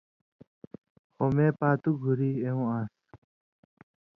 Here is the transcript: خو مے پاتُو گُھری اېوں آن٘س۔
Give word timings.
خو 1.13 1.25
مے 1.35 1.47
پاتُو 1.59 1.91
گُھری 2.01 2.31
اېوں 2.43 2.63
آن٘س۔ 2.75 2.93